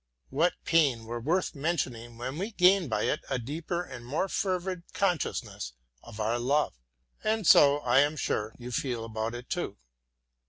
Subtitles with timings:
[0.31, 4.81] What pain were worth mentioning when we gain by it a deeper and more fervid
[4.93, 6.73] consciousness of our love?
[7.23, 9.77] And so, I am sure, you feel about it too.